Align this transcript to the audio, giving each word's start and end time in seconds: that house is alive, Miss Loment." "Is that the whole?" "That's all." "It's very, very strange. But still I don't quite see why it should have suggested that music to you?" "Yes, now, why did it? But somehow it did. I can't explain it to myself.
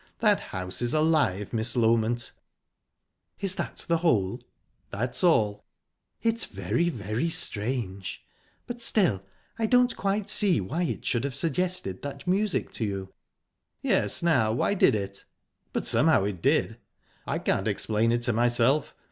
that 0.17 0.39
house 0.39 0.81
is 0.81 0.95
alive, 0.95 1.53
Miss 1.53 1.75
Loment." 1.75 2.31
"Is 3.39 3.53
that 3.53 3.85
the 3.87 3.97
whole?" 3.99 4.41
"That's 4.89 5.23
all." 5.23 5.63
"It's 6.23 6.45
very, 6.45 6.89
very 6.89 7.29
strange. 7.29 8.23
But 8.65 8.81
still 8.81 9.21
I 9.59 9.67
don't 9.67 9.95
quite 9.95 10.27
see 10.27 10.59
why 10.59 10.85
it 10.85 11.05
should 11.05 11.23
have 11.23 11.35
suggested 11.35 12.01
that 12.01 12.25
music 12.25 12.71
to 12.71 12.83
you?" 12.83 13.13
"Yes, 13.83 14.23
now, 14.23 14.51
why 14.51 14.73
did 14.73 14.95
it? 14.95 15.23
But 15.71 15.85
somehow 15.85 16.23
it 16.23 16.41
did. 16.41 16.77
I 17.27 17.37
can't 17.37 17.67
explain 17.67 18.11
it 18.11 18.23
to 18.23 18.33
myself. 18.33 18.95